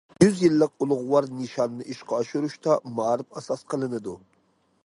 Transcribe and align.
يۈز 0.23 0.39
يىللىق 0.43 0.71
ئۇلۇغۋار 0.85 1.27
نىشاننى 1.41 1.87
ئىشقا 1.91 2.21
ئاشۇرۇشتا، 2.21 2.81
مائارىپ 2.97 3.41
ئاساس 3.41 3.65
قىلىنىدۇ. 3.75 4.21